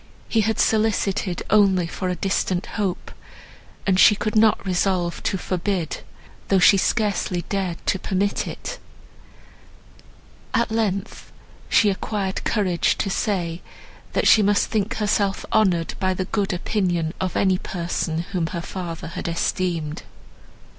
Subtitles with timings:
[0.27, 3.11] He had solicited only for a distant hope,
[3.85, 6.01] and she could not resolve to forbid,
[6.47, 8.79] though she scarcely dared to permit it;
[10.55, 11.31] at length,
[11.69, 13.61] she acquired courage to say,
[14.13, 18.61] that she must think herself honoured by the good opinion of any person, whom her
[18.61, 20.01] father had esteemed.